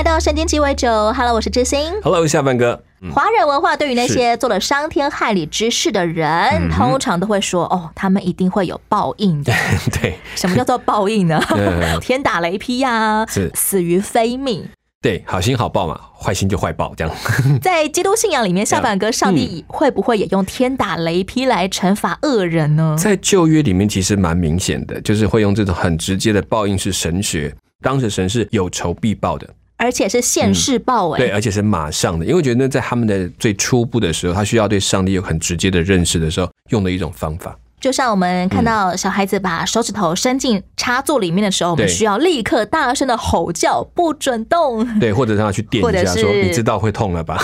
[0.00, 1.92] 来到神经鸡尾酒，Hello，我是知心。
[2.02, 2.82] Hello，下半哥。
[3.12, 9.52] 华人文化对于那些做了伤天害理之事的人，通常都会说：“哦，他们一定会有报应的。
[10.00, 11.38] 对”什么叫做报应呢？
[12.00, 14.66] 天打雷劈呀、是死于非命。
[15.02, 17.14] 对，好心好报嘛，坏心就坏报，这样。
[17.60, 22.96] 在基督信仰里面，下半哥，上帝会不会也用天打雷劈来惩罚恶人呢？
[22.98, 29.46] 在旧约里面，其实蛮明显的，就是会用这种很直接的报应式神学，当时神是有仇必报的，
[29.80, 37.56] 而且是现世报哎、对，而且是马上的，因为我觉得在他们的最初步的时候，他需要对上帝有很直接的认识的时候，用的一种方法。
[37.80, 47.38] 就像我们看到小孩子把手指头伸进插座里面的时候，我们需要立刻大声的吼叫，不准动，对，或者让他去电一下， 说你知道会痛了吧？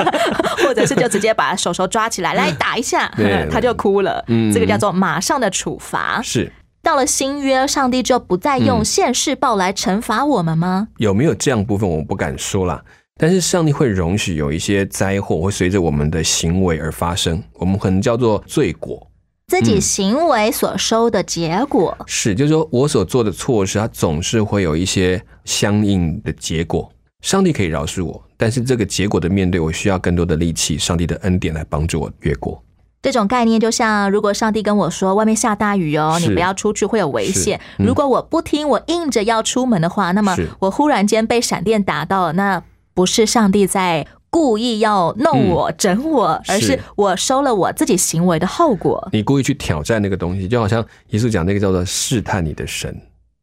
[0.62, 4.22] 或者是就直接把手手抓起来，来打一下 对，他就哭了。
[4.28, 6.20] 嗯这个叫做马上的处罚。
[6.22, 10.88] 是到了新约，上帝就不再用现世报来惩罚我们吗？
[10.98, 12.82] 有没有这样部分，我不敢说啦。
[13.20, 19.04] 但是上帝会容许有一些灾祸会随着我们的行为而发生，我们可能叫做罪果。
[19.48, 26.90] 自己行为所收的结果，是，就是说我所做的错事，它总是会有一些相应的结果。
[27.22, 32.62] 上帝可以饶恕我，但是这个结果的面对，我需要更多的力气，上帝的恩典来帮助我越过。
[33.00, 37.60] 这种概念就像，如果上帝跟我说外面下大雨哦，你不要出去会有危险。
[37.78, 42.62] 嗯如果我不听，我硬着要出门的话，那么我忽然间被闪电打到了，那
[42.94, 49.08] 不是上帝在故意要弄我、整我，而是是我收了我自己行为的后果。
[49.12, 52.94] 你故意去挑战那个东西，就好像耶稣讲那个叫做试探你的神，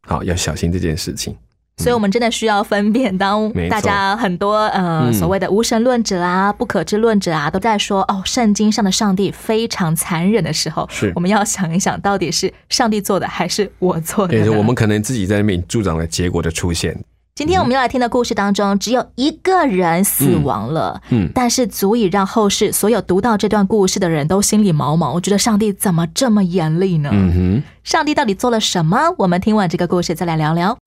[0.06, 1.35] 好要小心这件事情。
[1.78, 16.97] 所以，我们真的需要分辨，当大家很多呃嗯所谓的无神论者啊、不可知论者啊，都在说哦，圣经上的上帝非常残忍的时候，是我们要想一想，到底是上帝做的还是我做的我们可能自己在那边助长了结果的出现。
[17.36, 25.13] 今天我们要来听的故事当中，只有一个人死亡了，嗯，但是足以让后世所有读到这段故事的人都心里毛毛。
[25.13, 27.09] 我觉得上帝怎么这么严厉呢？
[27.12, 29.13] 嗯哼，上帝到底做了什么？
[29.18, 30.78] 我们听完这个故事再来聊聊。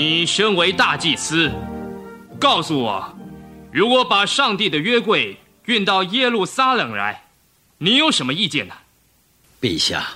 [0.00, 1.50] 你身为大祭司，
[2.38, 3.18] 告诉我，
[3.72, 7.24] 如果把上帝的约柜运到耶路撒冷来，
[7.78, 8.74] 你有什么意见呢？
[9.60, 10.06] 陛下，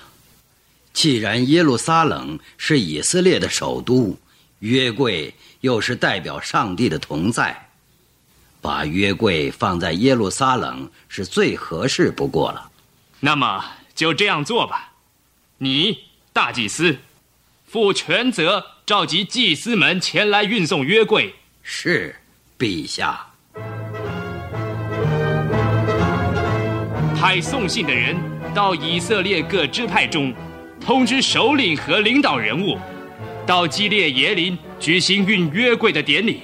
[0.92, 4.16] 既然耶路撒冷是以色列的首都，
[4.60, 7.68] 约柜又是代表上帝的同在，
[8.60, 12.70] 把约柜放在耶路撒冷是最合适不过了。
[13.18, 13.64] 那么
[13.96, 14.92] 就这样做吧。
[15.58, 15.98] 你
[16.32, 16.96] 大祭司，
[17.72, 21.34] 负全责，召集祭司们前来运送约柜。
[21.62, 22.14] 是，
[22.58, 23.18] 陛下。
[27.18, 28.14] 派送信的人
[28.52, 30.34] 到以色列各支派中，
[30.82, 32.76] 通知首领和领导人物，
[33.46, 36.42] 到基列耶林举行运约柜的典礼。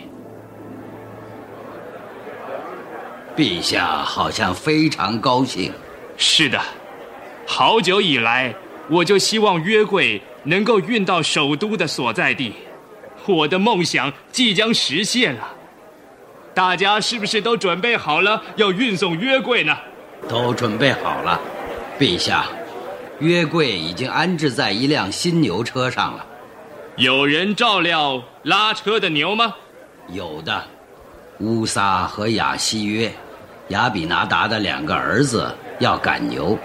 [3.37, 5.71] 陛下好像非常高兴。
[6.17, 6.59] 是的，
[7.47, 8.55] 好久以来，
[8.89, 12.53] 我就希望约柜能够运到首都的所在地，
[13.27, 15.49] 我的梦想即将实现了。
[16.55, 19.77] 大家是不是都准备好了要运送约柜呢？
[20.29, 21.41] 都准备好了，
[21.99, 22.47] 陛下，
[23.21, 26.27] 约柜已经安置在一辆新牛车上了。
[26.97, 29.55] 有人照料拉车的牛吗？
[30.09, 30.65] 有的，
[31.39, 33.13] 乌撒和雅西约，
[33.69, 36.59] 亚比拿达的两个儿子要赶牛，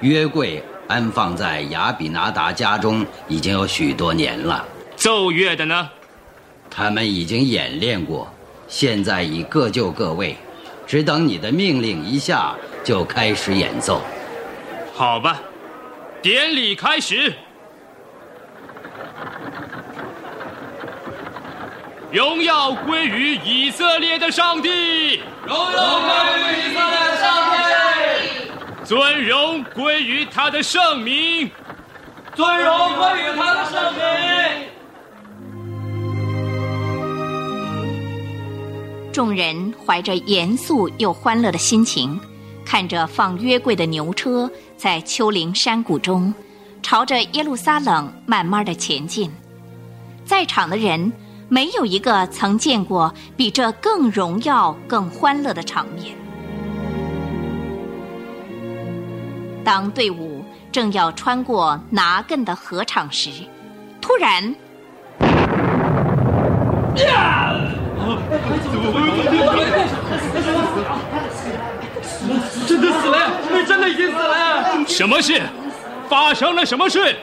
[0.00, 4.64] 约柜安放在雅比拿达家中已经有许多年了。
[4.96, 5.88] 奏乐的呢？
[6.70, 8.28] 他们已经演练过，
[8.66, 10.36] 现在已各就各位，
[10.86, 14.02] 只等你的命令一下就开始演奏。
[14.94, 15.40] 好吧，
[16.20, 17.32] 典礼开始。
[22.10, 26.08] 荣耀归于以色列的上帝，荣耀归
[26.40, 27.07] 于以色列
[28.88, 31.50] 尊荣归于他的圣名，
[32.34, 34.00] 尊荣归于他的圣名。
[39.12, 42.18] 众人怀着严肃又欢乐的心情，
[42.64, 46.32] 看着放约柜的牛车在丘陵山谷中
[46.82, 49.30] 朝着耶路撒冷慢慢的前进。
[50.24, 51.12] 在场的人
[51.50, 56.16] 没有一个曾见过比这更荣耀、更欢乐的场面。
[59.68, 60.42] 当队伍
[60.72, 63.28] 正要穿过拿艮的河场时，
[64.00, 64.42] 突然，
[72.66, 73.30] 真的死了呀！
[73.66, 74.86] 真的已经死了！
[74.86, 75.42] 什么事？
[76.08, 77.14] 发生了什么事？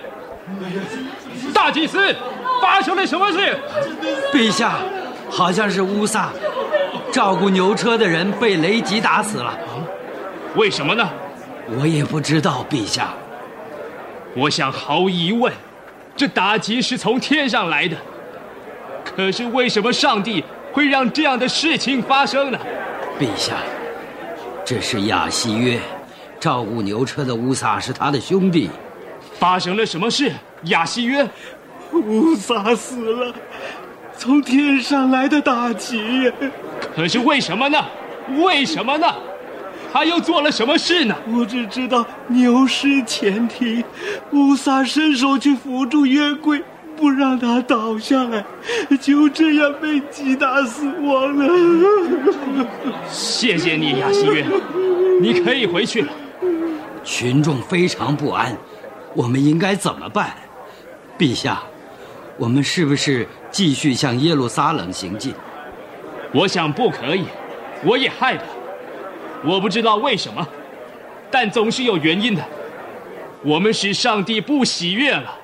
[1.52, 2.16] 大祭司，
[2.62, 3.58] 发生了什么事？
[4.32, 4.76] 陛下，
[5.32, 6.30] 好像是乌萨，
[7.12, 9.52] 照顾牛车的人被雷击打死了。
[10.56, 11.10] 为什么呢？
[11.68, 13.14] 我也不知道，陛下。
[14.36, 15.52] 我想毫无疑问，
[16.16, 17.98] 这打击是从天上来的。
[19.04, 22.60] 可是为什么上帝会让这样的事情发生呢？
[23.20, 23.56] 陛下，
[24.64, 25.80] 这是亚西约，
[26.40, 28.70] 照顾牛车的乌萨是他的兄弟。
[29.40, 30.32] 发生了什么事？
[30.64, 31.28] 亚西约，
[31.92, 33.34] 乌萨死了，
[34.18, 36.32] 从天上来的打击。
[36.96, 37.84] 可是为什么呢？
[38.44, 39.14] 为什么呢？
[39.92, 41.16] 他又做了什么事呢？
[41.32, 43.84] 我只知道牛失前蹄，
[44.32, 46.62] 乌萨伸手去扶住约柜，
[46.98, 48.46] 不让他倒下来，
[49.02, 52.66] 就这样被击打死亡了。
[53.10, 54.46] 谢谢你，亚西约，
[55.22, 56.12] 你可以回去了。
[57.04, 58.58] 群众非常不安，
[59.14, 60.34] 我们应该怎么办？
[61.18, 61.62] 陛下，
[62.38, 65.34] 我们是不是继续向耶路撒冷行进？
[66.34, 67.26] 我想不可以，
[67.86, 68.44] 我也害怕。
[69.46, 70.46] 我不知道为什么，
[71.30, 72.44] 但总是有原因的。
[73.44, 75.38] 我们使上帝不喜悦了。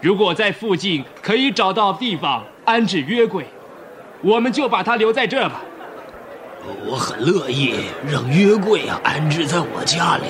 [0.00, 3.46] 如果在附近可以找到地方安置约柜，
[4.20, 5.62] 我们就把它留在这儿吧。
[6.84, 7.74] 我很乐意
[8.08, 10.24] 让约柜啊安置在我家里。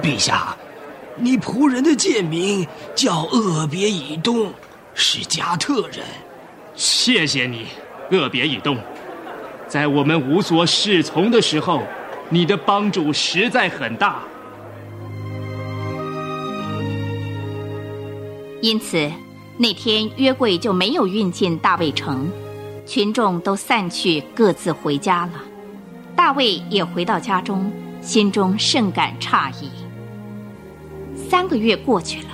[0.00, 0.56] 陛下，
[1.16, 4.52] 你仆人的贱名叫厄别以东，
[4.94, 6.04] 是加特人。
[6.74, 7.66] 谢谢你，
[8.12, 8.76] 厄别以东。
[9.68, 11.82] 在我们无所适从的时候，
[12.30, 14.22] 你的帮助实在很大。
[18.60, 19.08] 因此，
[19.58, 22.28] 那天约柜就没有运进大卫城，
[22.86, 25.32] 群众都散去，各自回家了。
[26.16, 27.70] 大卫也回到家中，
[28.00, 29.70] 心中甚感诧异。
[31.14, 32.30] 三个月过去了，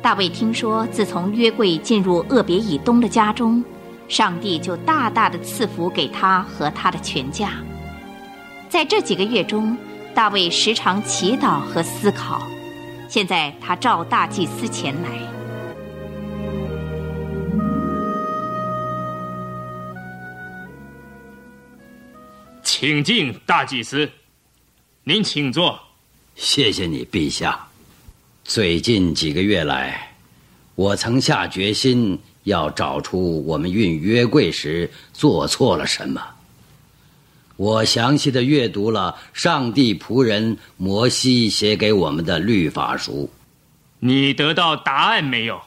[0.00, 3.64] 大卫听说，自从约柜进入厄别以东的家中，
[4.08, 7.52] 上帝就大大的赐福给他和他的全家。
[8.68, 9.76] 在这几个月中，
[10.14, 12.42] 大卫时常祈祷和思考。
[13.08, 15.08] 现在他召大祭司前来，
[22.62, 24.10] 请进，大祭司，
[25.04, 25.78] 您请坐。
[26.34, 27.68] 谢谢你，陛下。
[28.42, 30.14] 最近几个月来，
[30.74, 36.22] 我曾下决心要找出我们运约柜时做错了什么。
[37.56, 43.30] 我详细的阅读了上帝仆人摩西写给我们的律法书。
[44.00, 45.60] 你得到答案没有？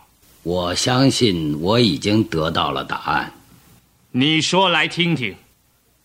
[0.43, 3.31] 我相信我已经得到了答案。
[4.11, 5.35] 你说来听听，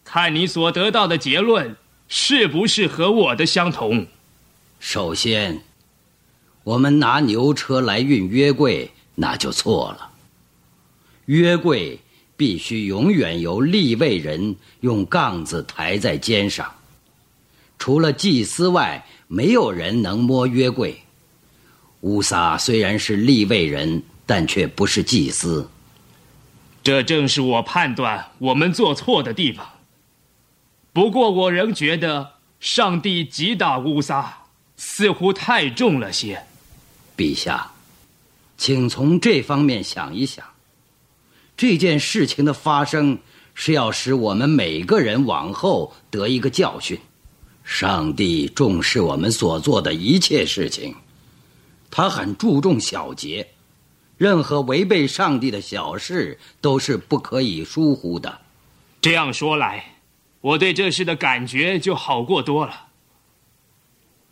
[0.04, 1.76] 看你所得到的结论
[2.08, 4.06] 是不是和我的相同？
[4.80, 5.62] 首先，
[6.64, 10.11] 我们拿牛车来运约柜，那就错了。
[11.26, 11.98] 约柜。
[12.34, 16.74] 必须永远由立位人用杠子抬在肩上，
[17.78, 21.00] 除了祭司外，没有人能摸约柜。
[22.00, 25.70] 乌撒虽然是立位人，但却不是祭司。
[26.82, 29.64] 这正是我判断我们做错的地方。
[30.92, 36.42] 不过，我仍觉得上帝击打乌撒似乎太重了些。
[37.16, 37.70] 陛下，
[38.56, 40.44] 请从这方面想一想。
[41.56, 43.18] 这件事情的发生
[43.54, 46.98] 是要使我们每个人往后得一个教训。
[47.64, 50.96] 上帝重视我们所做的一切事情，
[51.90, 53.50] 他很注重小节，
[54.16, 58.40] 任何违背上帝的小事都是不可以疏忽的。
[59.00, 59.98] 这样说来，
[60.40, 62.88] 我对这事的感觉就好过多了。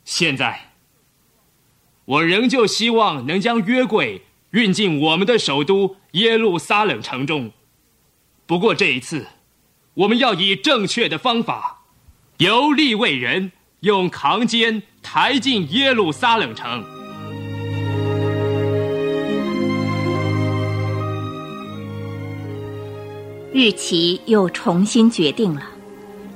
[0.05, 0.73] 现在，
[2.05, 4.23] 我仍旧希望能将约柜。
[4.51, 7.53] 运进我们的首都耶路撒冷城中。
[8.47, 9.27] 不过这一次，
[9.95, 11.85] 我们要以正确的方法，
[12.39, 16.85] 由立位人用扛肩抬进耶路撒冷城。
[23.53, 25.63] 日期又重新决定了，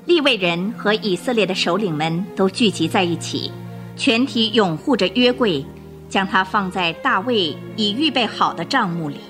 [0.07, 3.51] 立位人和以色列的首领们都聚集在一起，
[3.97, 5.65] 全体拥护着约柜。
[6.09, 9.21] 将它放在大卫已预备好的帐幕里。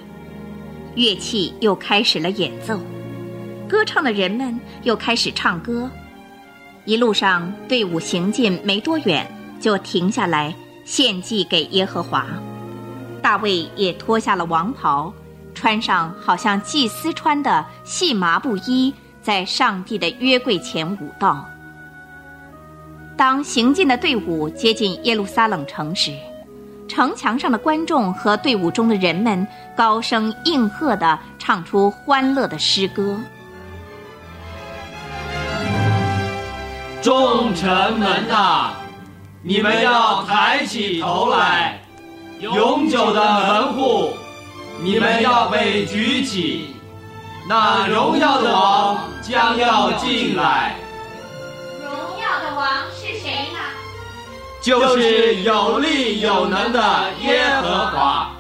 [0.94, 2.78] 乐器又开始了演奏，
[3.68, 5.90] 歌唱的人们又开始唱歌。
[6.84, 9.26] 一路上，队伍行进没多远，
[9.58, 10.54] 就停下来
[10.84, 12.26] 献祭给耶和华。
[13.22, 15.12] 大卫也脱下了王袍，
[15.54, 21.44] 穿上好像祭司穿的细麻布衣，在上帝的约柜前舞道。
[23.16, 26.12] 当行进的队伍接近耶路撒冷城时，
[26.94, 29.44] 城墙上的观众和队伍中的人们
[29.76, 33.18] 高声应和地唱出欢乐的诗歌。
[37.02, 38.74] 众臣们呐，
[39.42, 41.80] 你们要抬起头来，
[42.38, 44.12] 永久的门户，
[44.80, 46.76] 你们要被举起，
[47.48, 50.76] 那荣耀的王将要进来。
[51.82, 53.58] 荣耀的王是谁呢？
[54.64, 56.80] 就是有力有能的
[57.20, 58.30] 耶和华，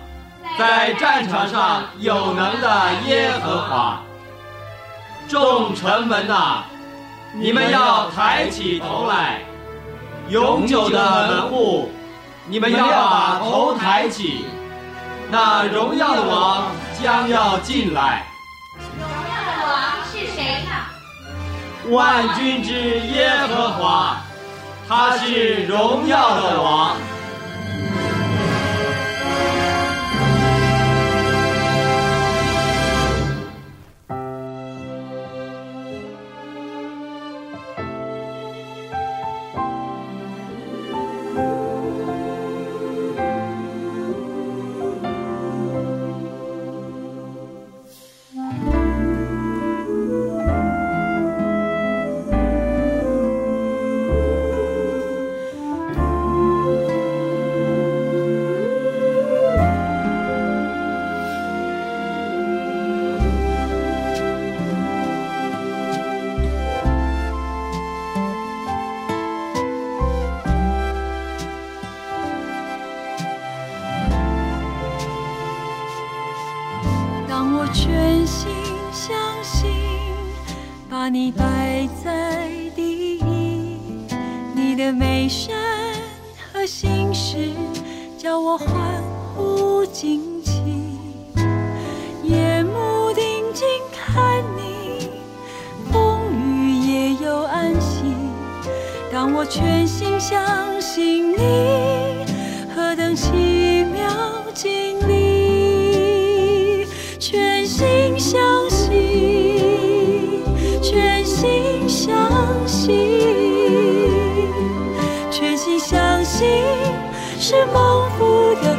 [0.58, 4.00] 在战场上有能的耶和华。
[5.28, 6.62] 众臣们呐，
[7.34, 9.42] 你们要抬起头来，
[10.30, 11.92] 永久的门户，
[12.46, 14.46] 你们要把头抬起，
[15.30, 16.68] 那荣耀的王
[17.02, 18.24] 将要进来。
[18.98, 21.94] 荣耀的王是谁呢？
[21.94, 24.16] 万军之耶和华。
[24.88, 27.13] 他是荣耀的王。
[81.14, 83.22] 你摆在第一，
[84.52, 85.54] 你的美善
[86.52, 87.52] 和心事，
[88.18, 89.00] 叫我欢
[89.36, 90.60] 呼惊奇。
[92.24, 95.08] 夜幕定睛看你，
[95.92, 98.02] 风雨也有安息。
[99.12, 102.26] 当我全心相信你，
[102.74, 104.10] 何等奇妙
[104.52, 104.93] 惊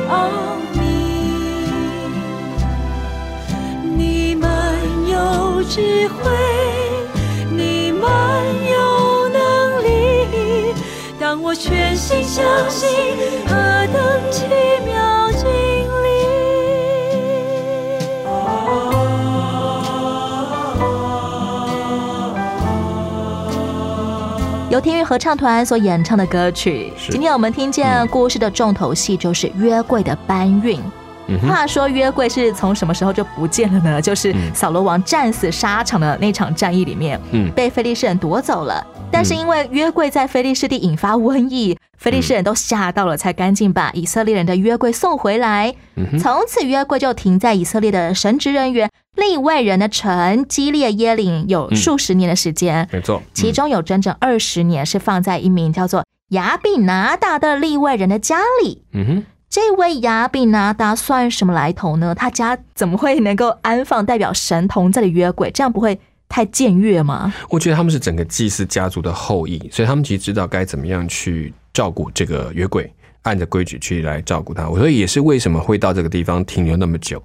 [0.10, 0.80] 奥秘。
[3.98, 4.48] 你们
[5.08, 6.32] 有智慧，
[7.50, 8.02] 你们
[8.72, 10.74] 有能力。
[11.20, 12.90] 当我全心相信，
[13.48, 13.54] 何
[13.94, 14.44] 等奇
[24.86, 26.94] 天乐合唱团所演唱的歌曲。
[27.10, 30.80] 今天我们听见故事的重头戏就是约柜的搬运。
[31.28, 34.02] 嗯，话说约柜是从什么时候就不见了呢？
[34.02, 38.86] 就是嗯扫罗王战死沙场的那场战役里面，嗯被菲利士人夺走了。
[39.12, 45.74] 但是因为约柜在菲利士地引发瘟疫，菲利士人都吓到了，才赶紧把以色列人的约柜送回来。
[46.20, 52.88] 从此约柜就停在以色列的神职人员利未人的城基列耶岭有数十年的时间。
[52.92, 58.84] 没错，其中有整整二十年是放在一名叫做亚比拿达的利外人的家里。
[58.92, 59.24] 嗯哼，
[59.56, 62.14] 这位亚比拿达算什么来头呢？
[62.14, 65.50] 他家怎么会能够安放代表神同在的约柜？
[65.50, 65.98] 这样不会
[66.28, 67.34] 太僭越吗？
[67.50, 74.68] 我觉得他们是整个祭司家族的后裔，所以他们其实知道该怎么样去照顾这个约柜，按着规矩去来照顾它。
[74.68, 77.24] 我说也是为什么会到这个地方停留那么久。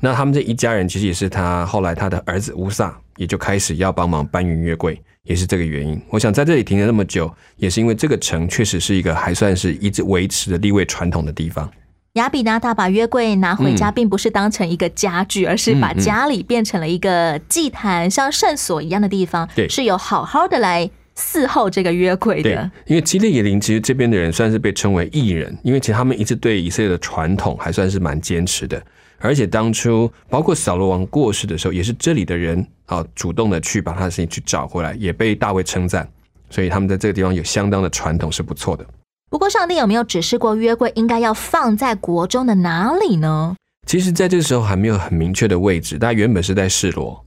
[0.00, 6.00] 那他们这一家人其实也是他后来他的儿子乌撒也就开始要帮忙搬运约柜，也是这个原因。
[6.08, 11.70] 我想在这里停了那么久，也是因为这个城确实是一个还算是一直维持着立位传统的地方。
[12.14, 28.82] 亚比拿达把约柜拿回家，并不是当成一个家具，而是把家里变成了一个祭坛，像圣所一样的地方，对是有好好的来伺候这个约柜的。，因为基列耶林其实这边的人算是被称为异人，因为其实他们一直对以色列的传统还算是蛮坚持的，
[29.18, 36.08] 而且当初包括扫罗王过世的时候，也是这里的人啊主动的去把他的事情去找回来，也被大卫称赞，
[36.50, 38.84] 所以他们在这个地方有相当的传统是不错的。
[39.28, 43.54] 不不过，上帝有没有指示过约柜应该要放在国中的哪里呢？
[43.86, 47.22] 其实，在这个时候还没有很明确的位置，它原本是在示罗，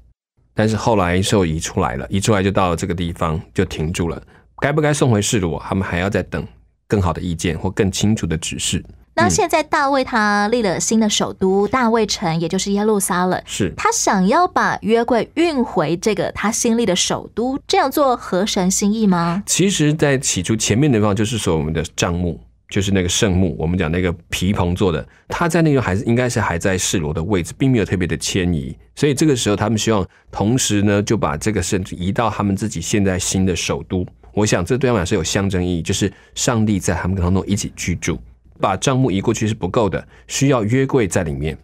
[0.56, 4.20] 但是后来受移出来了，移出来就到了这个地方就停住了。
[4.58, 6.46] 该不该送回示罗，他们还要再等
[6.88, 8.84] 更好的意见或更清楚的指示。
[9.22, 19.44] 那现在大卫他立了新的首都大卫城，也就是耶路撒冷，是他想要把约柜运回这个他新立的首都，这样做合神心意吗？
[19.46, 34.06] 其实，在起初前面的地方就是说我们的帐幕，就是那个圣木，我们讲那个皮棚做的，他在那个还是应该是还在示罗的位置，并没有特别的迁移，所以这个时候他们希望同时呢就把这个圣移到他们自己现在新的首都。
[34.34, 38.18] 我想这对他们来说有象征意义，就是上帝在他们当中一起居住。
[38.60, 41.58] 把账目移过去是不够的，需要约柜在里面。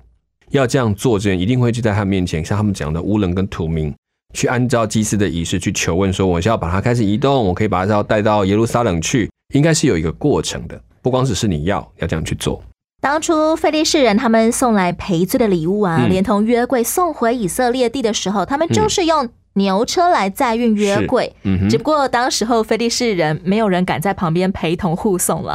[0.52, 3.94] 要这样做，这人一定会去在他面前，像他们讲的乌人跟土民，
[4.34, 12.64] 去按照祭司的仪式去求问，说我是要把它开始移动，我可以把它带到耶路撒冷去，应该是有一个过程的，不光只是你要要这样去做。
[13.02, 19.30] 当初菲利士人他们送来赔罪的礼物啊，连同约柜送回以色列地的时候，他们就是用。
[19.56, 21.34] 牛车来载运约柜，
[21.70, 25.54] 只不过当时候菲利士人没有人敢在旁边陪同护送了。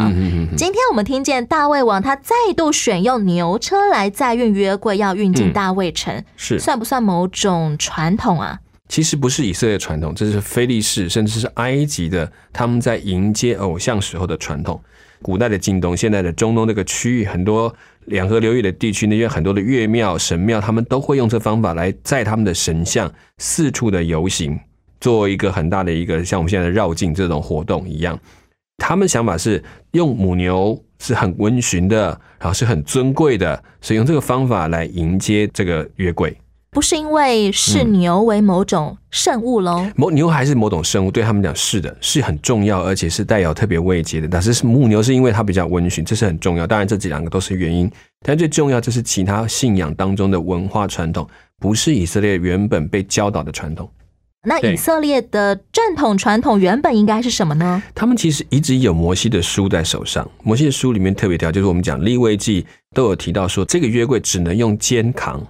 [0.57, 8.59] 今天我们听见大卫王他再度选用牛车来载运约柜，要运进大卫城，是算不算某种传统啊？
[8.89, 14.83] 其实不是以色列传统，这是菲利士甚至是埃及的他们在迎接偶像时候的传统。
[15.23, 17.75] 古代的近东，现在的中东这个区域很多。
[18.07, 24.59] 两河流域的地区，那些很多的岳庙、神庙，他们都会用这方法来载他们的神像四处的游行，
[25.01, 28.19] 做一个很大的一个像我们现在的绕境这种活动一样。
[28.79, 29.63] 他们想法是
[29.93, 36.37] 用母牛是很温驯的，然后是很尊贵的，所以用这个方法来迎接这个月桂。
[36.73, 39.85] 不是因为视牛为某种圣物喽？
[39.97, 44.29] 某牛还是某种生物，对他们讲是的，是很重要，而且是带有特别慰藉的。
[44.29, 46.65] 但是母牛是因为它比较温驯，这是很重要。
[46.69, 47.91] 当然，这几两个都是原因，
[48.25, 51.27] 但最重要就是其他信仰当中的文化传统，
[51.59, 53.91] 不是以色列原本被教导的传统。
[54.45, 57.83] 那以色列的正统传统原本应该是什么呢？
[57.97, 65.45] 他们其实一直有摩西的书在手上，摩西的书里面特别条，就是我们讲立位记都有提到说，这个约柜只能用肩扛。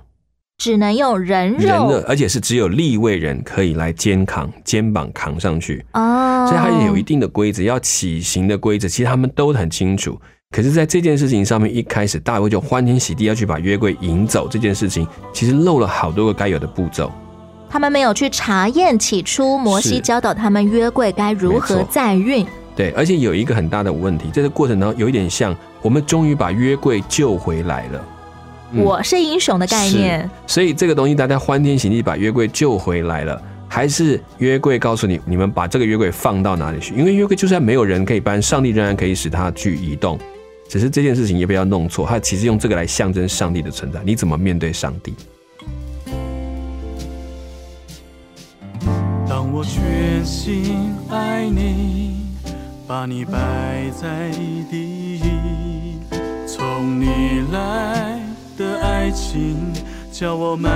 [0.60, 6.46] 只能用人肉，而且是只有立位人可以来肩扛，肩膀扛上去哦。
[6.46, 10.20] 所以它也有一定的规则，要起行的规则，其实他们都很清楚。
[10.54, 17.10] 可是，在这件事情上面，一开始大卫就欢天喜地要去把约柜引走，这件事情其实漏了好多个该有的步骤。
[17.70, 22.46] 他们没有去查验起初摩西教导他们约柜该如何载运。
[22.76, 28.04] 对，而且有一个很大的问题，在这过程当中有一点像，我们终于把约柜救回来了。
[28.74, 36.94] 我是英雄的概念，所以这个东西大家欢天喜地把约柜救回来了，还是约柜告诉你，你们把这个约柜放到哪里去？
[36.94, 40.18] 因为约柜就算没有人可以搬，上帝仍然可以使它去移动。
[40.68, 44.00] 只是这件事情也不要弄错，他其实用这个来象征上帝的存在。
[44.04, 45.14] 你怎么面对上帝？
[49.28, 52.24] 当我全心爱你，
[52.86, 54.30] 把你摆在
[54.70, 55.98] 第一，
[56.46, 58.19] 从你来。
[58.60, 59.56] 的爱情
[60.12, 60.70] 叫我满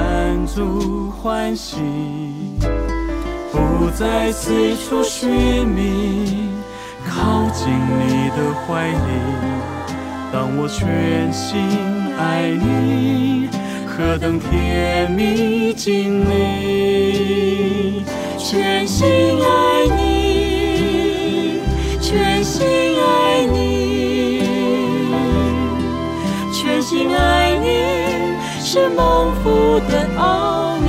[0.46, 1.76] 足欢喜，
[3.52, 6.48] 不再四处寻觅，
[7.06, 8.96] 靠近你的怀里。
[10.32, 11.60] 当我全心
[12.18, 13.50] 爱你，
[13.86, 18.02] 何等甜蜜经历！
[18.38, 19.06] 全心
[19.44, 21.60] 爱你，
[22.00, 22.66] 全心
[22.98, 23.33] 爱
[28.74, 30.88] 是蒙福的奥秘，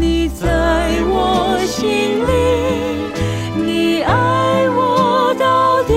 [0.00, 0.46] 你在
[1.10, 2.32] 我心里，
[3.62, 5.92] 你爱我到底。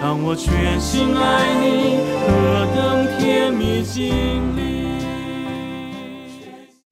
[0.00, 4.96] 当我全心爱你，何等甜蜜经历。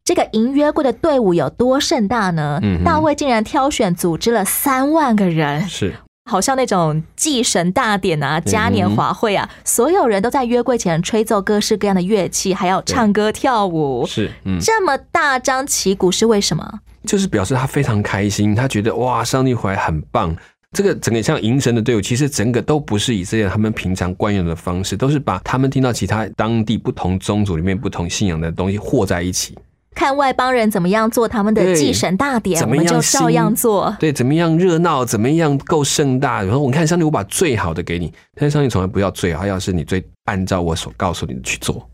[0.05, 2.61] 这个迎约会的队伍有多盛大呢？
[2.85, 5.67] 大卫竟然挑选组织了三万个人。
[5.67, 5.95] 是。
[6.31, 14.07] 好像那种祭神大典啊、嘉年华会啊，所有人都在约柜前吹奏各式各样的乐器，还要唱歌跳舞。
[14.07, 16.81] 是，嗯这么大张旗鼓是为什么？
[17.05, 20.37] 就是表示他非常开心，他觉得哇，上帝回来很棒。
[20.73, 29.59] 这个整个像迎神的队伍，其实整个都不是以色列他们平常惯用的方式，都是把他们听到其他当地不同宗族里面不同信仰的东西和在一起。
[29.95, 33.95] 看外邦人怎么样做他们的祭神大典，我们就照样做。
[33.99, 36.43] 对，怎么样热闹，怎么样够盛大。
[36.43, 41.89] 然后我看上帝，我把最好的给你，但是上帝从来不要最好，要是你最按照我所告诉你的去做。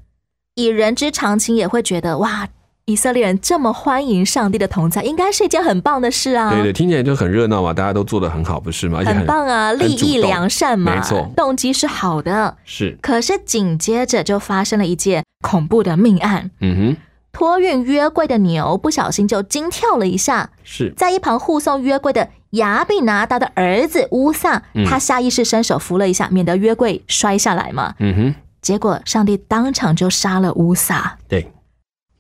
[0.55, 2.49] 以人之常情，也会觉得哇，
[2.85, 6.51] 以色列人这么欢迎上帝的同在，应该是一件很棒的事啊！
[6.51, 9.01] 对对，听起来就很热闹嘛，大家都做的很好，不是吗？
[9.05, 12.57] 很棒啊，利益良善嘛，没错，动机是好的。
[12.65, 16.51] 是，可是紧接着就发生了一件恐怖的命案。
[16.61, 16.97] 嗯哼，
[17.37, 27.95] 托运约柜的牛不小心就惊跳了一下，是在一旁护送约柜的亚比拿达的儿子乌萨，他下意识伸手扶了一下，免得约柜摔下来嘛。
[27.99, 31.19] 嗯哼，结果上帝当场就杀了乌萨。
[31.29, 31.53] 对。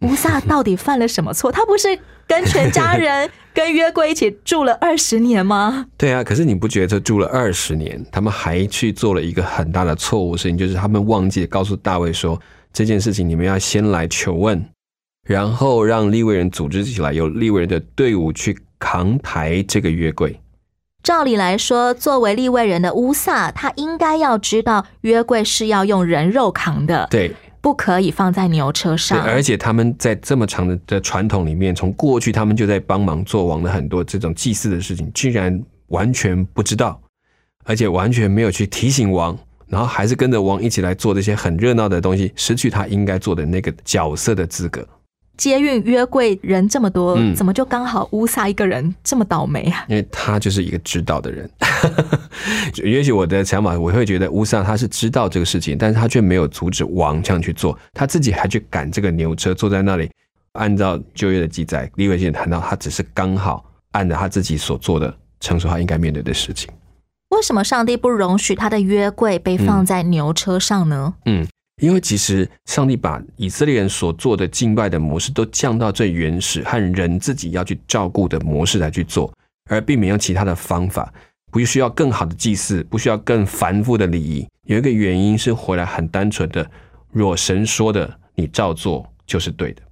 [0.02, 1.50] 乌萨到底犯了什么错？
[1.50, 5.86] 他不是跟全家人、 跟约柜一起住了二十年吗？
[5.96, 12.38] 对啊，可是你不觉得住了二十年，他们还去做了一个很大的错误事情，就是他们忘记告诉大卫说
[12.74, 14.62] 这件事情，你们要先来求问，
[15.26, 20.40] 然后让立位人组织起来，由立位人的队伍去扛抬这个约柜。
[21.02, 27.06] 照理来说，作为立位人的乌萨，他应该要知道约柜是要用人肉扛的。
[27.10, 27.34] 对。
[27.58, 29.20] 不可以放在牛车上。
[29.22, 37.00] 而且他们在这么长的的传统里面，从过去他们就在帮忙做王的很多这种祭祀的事情，居然完全不知道，
[37.64, 39.36] 而且完全没有去提醒王，
[39.66, 44.86] 然后还是跟着王一起来做这些很热闹的东西，失去他应该做的那个角色的资格。
[45.36, 49.84] 接运约柜人这么多，怎么就刚好乌撒一个人这么倒霉啊？
[49.88, 51.48] 因为他就是一个知道的人。
[52.82, 60.10] 也许我的想法，我会觉得乌撒他是知道这个事情，但是他却没有阻止王这样去做，他自己还去赶这个牛车，坐在那里。
[60.52, 66.70] 按照旧约的记载，利未记谈到，他只是刚好按照他自己所做的，承受他应该面对的事情。
[67.28, 71.14] 为什么上帝不容许他的约柜被放在牛车上呢？
[71.26, 71.46] 嗯。
[71.82, 79.30] 因为其实上帝把以色列人所做的敬拜的模式都降到最原始和人自己要去照顾的模式来去做，
[79.68, 81.12] 而避免用其他的方法，
[81.52, 84.46] 不需要更好的祭祀，不需要更繁复的礼仪。
[84.64, 86.66] 有一个原因是回来很单纯的，
[87.12, 89.82] 若神说的，你照做就是对的，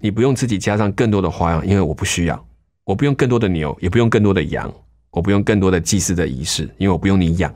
[0.00, 2.46] 你不用自己加上更多的花样，因为我不需要，
[2.84, 4.72] 我不用更多的牛，也不用更多的羊，
[5.10, 7.54] 我不用更多的祭祀的仪式，因为我不用你养。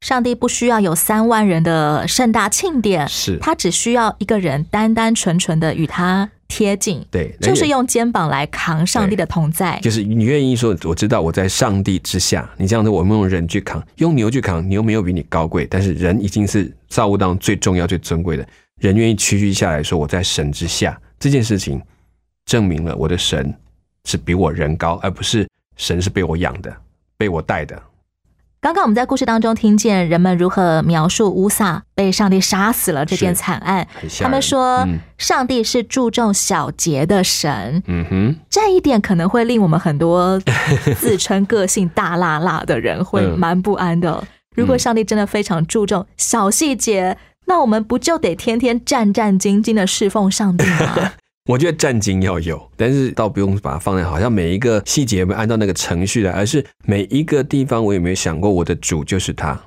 [0.00, 9.78] 上帝不需要有三万人的盛大庆典，是他只需要一个人单单纯纯的与他贴近，对，就是用肩膀来扛上帝的同在。
[9.82, 12.48] 就是你愿意说，我知道我在上帝之下。
[12.56, 18.46] 你这样子，我们用人去扛，用牛去扛，牛没有比你高贵，但是人已经是造物当中最重要、最尊贵的。
[18.80, 21.80] 人愿意屈居下来说，我在神之下，这件事情
[22.46, 23.54] 证明了我的神
[24.06, 26.74] 是比我人高，而不是神是被我养的、
[27.18, 27.80] 被我带的。
[28.62, 33.88] 刚刚我们在故事当中听见人们如何描述乌萨被上帝杀死了这件惨案。
[34.18, 37.82] 他们说，上帝是注重小节的神。
[37.86, 40.38] 嗯哼，这一点可能会令我们很多
[40.98, 44.22] 自称个性大辣辣的人会蛮不安的。
[44.54, 51.12] 如果上帝真的非常注重小细节，那我们不就得天天战战兢兢的侍奉上帝吗？
[51.50, 59.60] 我觉得战经要有，但是倒不用把它放在好像每一个细节没按照那个程序来，而是每一个地方我有没有想过我的主就是他？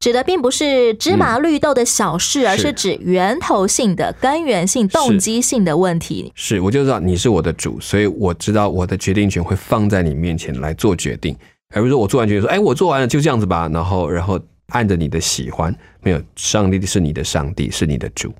[0.00, 6.32] 指的并不是芝麻绿豆的小事，而是指源头性的、根源性、动机性的问题。
[6.34, 11.36] 是，我就知道你是我的主，所以我知道我的决定权会放在你面前来做决定，
[11.74, 18.32] 而不是说我做完决定说，哎，我做完了就这样子吧，然后然后按着你的喜欢，没有，上帝是你的上帝，是你的主。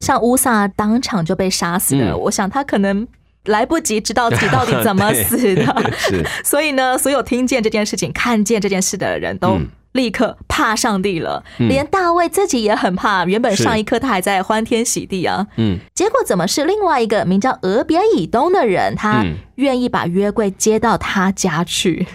[0.00, 3.06] 像乌萨当场就被杀死了，我想他可能
[3.46, 6.24] 来不及知道自己 到底怎么死的，是。
[6.44, 9.58] 所以呢，所有听见这件事情、看见这件事的人都
[9.92, 13.24] 立刻怕上帝了，连大卫自己也很怕。
[13.24, 19.24] 原本上一刻他还在欢天喜地啊，嗯，结果怎么是另外一个名叫俄别以东的人，他
[19.56, 22.06] 愿意把约柜接到他家去？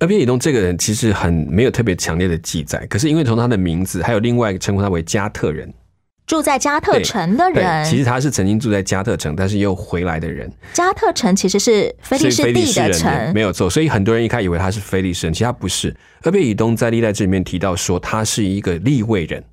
[0.00, 5.72] 俄别以东这个人其实很没有特别强烈的记载，可是因为从他的名字，还有另外一个称呼他为加特人。
[6.26, 10.50] 住在加特城的人，其实他是曾经住在加特城，但是又回来的人。
[10.72, 13.68] 加特城其实是菲利士地的城，没有错。
[13.68, 15.94] 所以很多人一开始以为他是菲利士人，其实他不是。
[16.22, 19.44] 俄别以东在历代志里面提到说，他是一个立位人，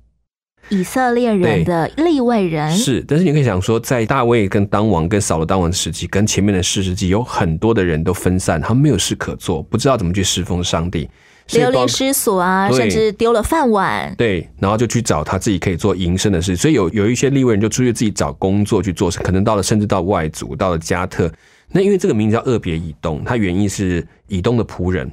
[0.68, 3.04] 以色列人的立位人是。
[3.06, 11.10] 但是你可以想说，在大卫跟当王跟扫罗当王时期，跟前面的四世纪，有很多的人都分散，他们没有事可做，不知道怎么去侍奉上帝。
[11.58, 14.14] 流离失所啊，甚至丢了饭碗。
[14.16, 16.54] 对，然后就去找他自己可以做营生的事。
[16.56, 21.30] 所以有有一些立位人就出去自己找工作去做，可能到了甚至到外族，到了加特。
[21.72, 25.10] 那因为这个名字叫俄别以东，它原意是以东的仆人。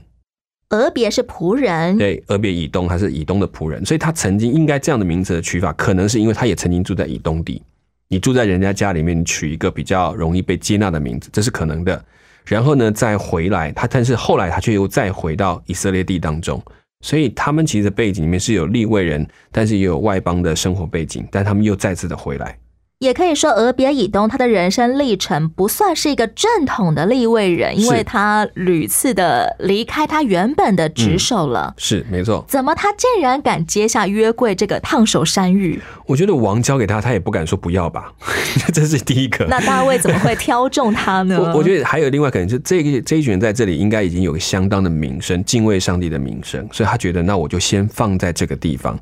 [0.69, 7.61] 俄别是仆人，对，俄别以东还是以东的仆人，所以他曾经应该这样的名字的取法，可能是因为他也曾经住在以东地。
[8.09, 12.03] 你住在人家家里面，你取一个比较容易被接纳的名字，这是可能的。
[12.47, 16.61] 然后呢，再回来他，但是后来他却又再回到以色列地当中，
[17.01, 22.57] 所以他们其实背景里面是有立位人，但是也有外邦的生活背景，但他们又再次的回来。
[22.99, 31.75] 也可以说，俄别以东他的人生历程不算是一个正统的立位人，因为他屡次的离开他原本的职守了。
[31.77, 32.43] 是没错。
[32.47, 35.79] 怎么他竟然敢接下约柜这个烫手山芋？
[36.07, 38.11] 我觉得王交给他，他也不敢说不要吧。
[38.73, 39.45] 这是第一个。
[39.45, 41.39] 那大卫怎么会挑中他呢？
[41.39, 48.99] 我我觉得还有另外可能，是这个这一群人在这里应该已经有相当的名声，敬畏上帝的名声，所以他觉得那我就先放在这个地方。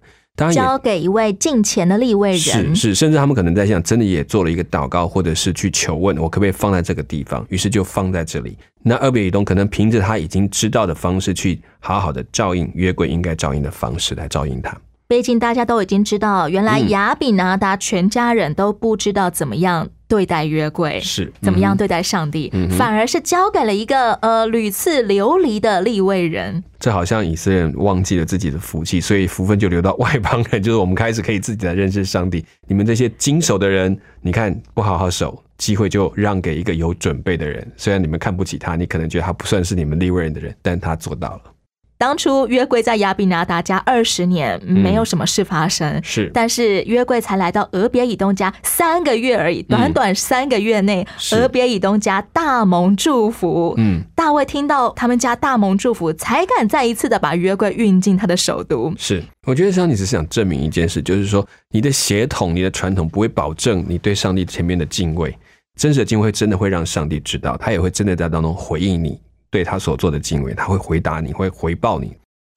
[0.53, 7.45] 交给一位近前的立位人是是，甚至他们可能在想，真的也做了一个祷告，或者是去求问，我可不可以放在这个地方？
[7.49, 8.57] 于是就放在这里。
[8.83, 14.77] 那二比以东可能凭着他已经知道的方式，去好好的照应约柜应该照应的方式来照应他。
[15.07, 19.89] 毕竟大家都已经知道，原来亚比拿达全家人都不知道怎么样。
[20.07, 26.63] 对待约柜是怎么样对待上帝，反而是交给了一个呃屡次流离的立位人。
[26.79, 30.61] 这好像以色列人忘记了自己的福气，所以福分就流到外邦人。
[30.61, 32.45] 就是我们开始可以自己来认识上帝。
[32.67, 37.67] 你们这些经手的人，你看不好好守，机会就让给一个有准备的人。
[37.75, 41.41] 虽然你们看不起他，你可能觉得他不算是你们立位人的人，但他做到了。
[42.05, 45.99] 当初约柜在亚比拿达家二十年，没有什么事发生。
[46.03, 53.73] 是，但是约柜才来到俄别以东家三个月而已，短短三个月内，俄别以东家大蒙祝福。
[53.79, 58.93] 嗯，大卫听到他们家大蒙祝福，才敢再一次的把约柜运进他的首都。
[58.99, 65.35] 是，我觉得上帝只是想证明一件事，就是说你的血统、你的传统不会保证你对上帝前面的敬畏，
[65.75, 69.19] 真实的敬畏真的会让上帝知道，他也会真的在当中回应你。
[69.55, 72.13] 对他所做的敬畏，他会回答你，会回报你。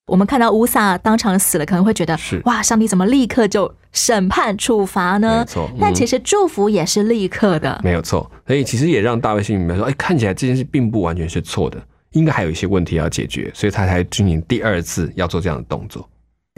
[0.08, 5.44] 我们看到乌萨当场死了，可能会觉得是哇，上帝怎么立刻就审判处罚呢？
[5.46, 8.28] 没错，但其实祝福也是立刻的，没有错。
[8.48, 11.80] 所以其实也让大卫心里面说，哎，看起来这件事并不完全是错的，
[12.14, 16.08] 应该还有一些问题要解决，所以他才进行第二次要做这样的动作。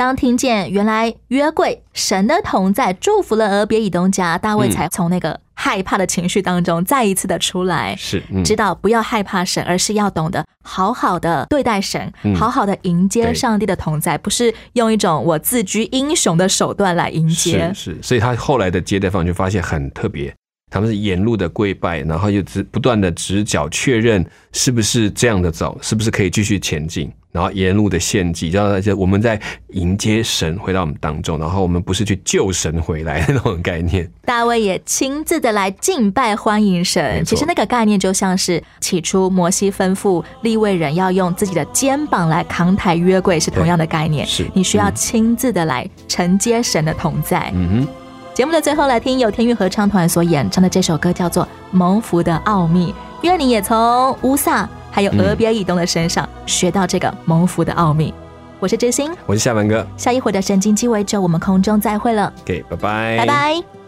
[0.01, 17.71] 当听见原来约柜神的同在祝福了俄别以东家，大卫才从那个害怕的情绪当中再一次的出来，是知道不要害怕神，而是要懂得好好的对待神，好好的迎接上帝的同在，不是用一种我自居英雄的手段来迎接。
[17.75, 20.35] 是，所以他后来的接待方就发现很特别，
[20.71, 27.11] 他们是沿路的跪拜，然后又直不断的直角确认是不是这样的走，是不是可以继续前进。
[27.33, 34.11] 然后沿路的献祭，让大家我们在迎接神回到我们当中，然后我们不是去救神回来那种概念。
[34.27, 44.27] 大卫也亲自的来敬拜欢迎神，其实那个概念就像是起初摩西吩咐立位人要用自己的肩膀来扛抬约柜是同样的概念。
[44.27, 47.53] 是你需要亲自的来承接神的同在。
[47.55, 47.89] 嗯哼。
[48.33, 54.69] 节目的最后来听由天韵合唱团所演唱的这首歌，叫做《蒙福的奥秘》，愿你也从乌萨。
[54.93, 58.13] 还有俄别以东的身上学到这个蒙福的奥秘。
[58.59, 59.87] 我是知心，我是夏文哥。
[59.97, 62.33] 下一回的神经鸡尾酒，我们空中再会了。
[62.43, 63.80] OK，拜拜，拜拜。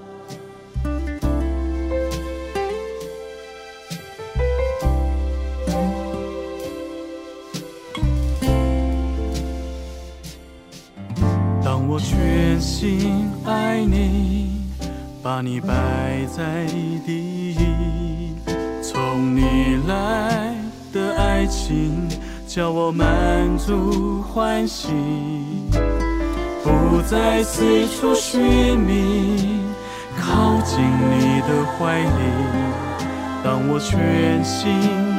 [11.95, 14.63] 我全心爱你，
[15.23, 16.65] 把你摆在
[17.05, 18.35] 第一，
[18.83, 20.55] 从你来。
[20.91, 22.09] 的爱情
[22.47, 23.07] 叫我满
[23.59, 24.89] 足欢喜，
[26.63, 28.41] 不再四处寻
[28.79, 29.61] 觅，
[30.19, 32.09] 靠近你的怀里。
[33.45, 34.73] 当我全心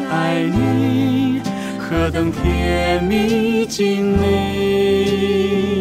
[0.10, 1.40] 爱你，
[1.78, 5.73] 何等甜蜜经历！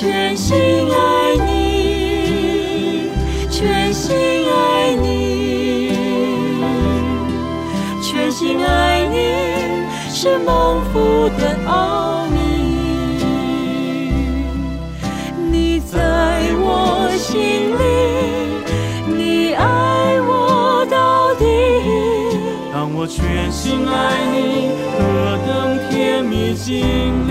[0.00, 0.56] 全心
[0.90, 3.10] 爱你，
[3.50, 4.16] 全心
[4.50, 5.92] 爱你，
[8.02, 9.18] 全心爱你。
[10.08, 12.38] 是蒙福的奥秘，
[15.50, 15.98] 你在
[16.56, 17.84] 我心里，
[19.06, 21.44] 你爱我到底。
[22.72, 27.30] 当我全心爱你，何等甜蜜经历。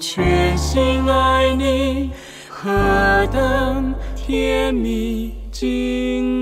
[0.00, 2.10] 全心爱你，
[2.48, 6.39] 何等甜蜜经。